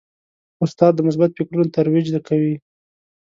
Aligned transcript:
استاد 0.63 0.91
د 0.95 0.99
مثبت 1.07 1.29
فکرونو 1.37 1.71
ترویج 1.77 2.07
کوي. 2.27 2.55